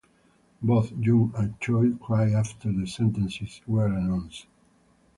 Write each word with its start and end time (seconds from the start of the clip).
Both 0.63 0.93
Jung 0.93 1.31
and 1.37 1.59
Choi 1.59 1.91
cried 2.01 2.31
after 2.33 2.71
the 2.71 2.87
sentences 2.87 3.61
were 3.67 3.85
announced. 3.85 4.47